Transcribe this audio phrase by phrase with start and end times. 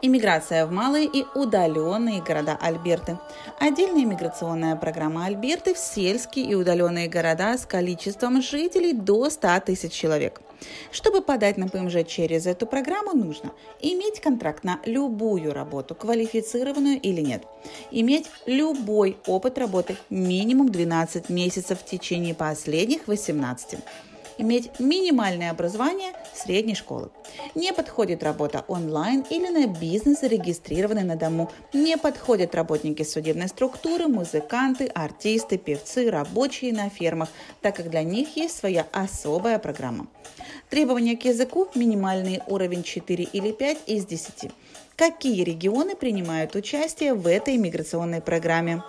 [0.00, 3.18] Иммиграция в малые и удаленные города Альберты.
[3.58, 9.90] Отдельная иммиграционная программа Альберты в сельские и удаленные города с количеством жителей до 100 тысяч
[9.90, 10.40] человек.
[10.92, 13.50] Чтобы подать на ПМЖ через эту программу, нужно
[13.80, 17.42] иметь контракт на любую работу, квалифицированную или нет,
[17.90, 23.78] иметь любой опыт работы минимум 12 месяцев в течение последних 18
[24.38, 27.10] иметь минимальное образование средней школы.
[27.54, 31.50] Не подходит работа онлайн или на бизнес, зарегистрированный на дому.
[31.72, 37.28] Не подходят работники судебной структуры, музыканты, артисты, певцы, рабочие на фермах,
[37.60, 40.06] так как для них есть своя особая программа.
[40.70, 44.50] Требования к языку– минимальный уровень 4 или 5 из 10.
[44.96, 48.82] Какие регионы принимают участие в этой иммиграционной программе?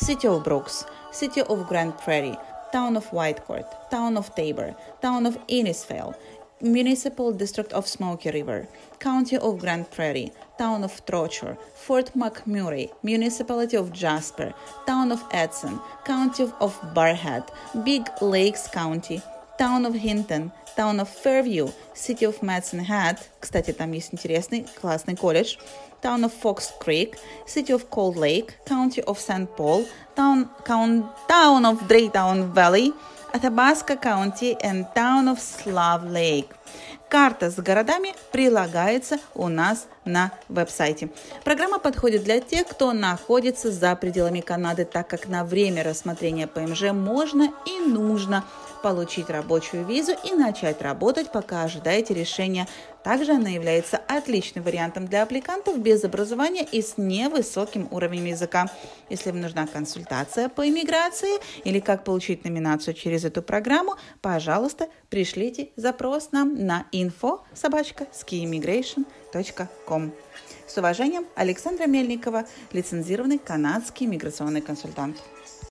[0.00, 2.38] City of Brooks, City of Grand Prairie–
[2.72, 6.14] Town of Whitecourt, Town of Tabor, Town of Innisfail,
[6.62, 13.76] Municipal District of Smoky River, County of Grand Prairie, Town of Trocher, Fort McMurray, Municipality
[13.76, 14.52] of Jasper,
[14.86, 17.48] Town of Edson, County of Barhead,
[17.82, 19.22] Big Lakes County,
[19.60, 25.14] Town of Hinton, Town of Fairview, City of Madison Hat, кстати, там есть интересный классный
[25.14, 25.56] колледж,
[26.02, 29.54] Town of Fox Creek, City of Cold Lake, County of St.
[29.58, 32.94] Paul, Town, count, town of Draytown Valley,
[33.34, 36.48] Athabasca County and Town of Slav Lake.
[37.10, 41.10] Карта с городами прилагается у нас на веб-сайте.
[41.44, 46.92] Программа подходит для тех, кто находится за пределами Канады, так как на время рассмотрения ПМЖ
[46.92, 48.44] можно и нужно
[48.82, 52.66] получить рабочую визу и начать работать, пока ожидаете решения.
[53.02, 58.70] Также она является отличным вариантом для аппликантов без образования и с невысоким уровнем языка.
[59.08, 65.70] Если вам нужна консультация по иммиграции или как получить номинацию через эту программу, пожалуйста, пришлите
[65.76, 67.40] запрос нам на info.
[70.66, 75.16] С уважением, Александра Мельникова, лицензированный канадский миграционный консультант.